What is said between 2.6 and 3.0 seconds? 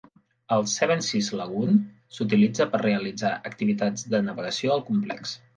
per